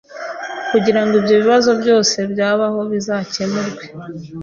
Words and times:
kugira 0.71 0.99
ngo 1.03 1.13
ibyo 1.19 1.35
bibazo 1.41 1.71
byose 1.81 2.17
byabaho 2.31 2.79
bizakemurwe 2.91 3.83